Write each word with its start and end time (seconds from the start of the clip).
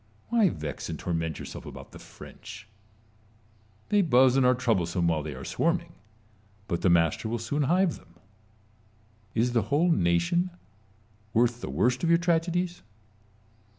Why 0.29 0.49
vex 0.49 0.89
and 0.89 0.97
torment 0.97 1.37
yourself 1.37 1.63
about 1.63 1.91
the 1.91 1.99
French? 1.99 2.67
They 3.89 4.01
buzz 4.01 4.35
and 4.35 4.43
are 4.47 4.55
troublesome 4.55 5.07
while 5.07 5.21
they 5.21 5.35
are 5.35 5.45
swarming; 5.45 5.93
but 6.67 6.81
the 6.81 6.89
master 6.89 7.29
will 7.29 7.37
soon 7.37 7.61
hive 7.69 7.97
them. 7.97 8.15
Is 9.35 9.53
the 9.53 9.61
whole 9.69 9.91
nation 9.91 10.49
worth 11.35 11.61
the 11.61 11.69
worst 11.69 12.01
of 12.03 12.09
your 12.09 12.17
tragedies 12.17 12.81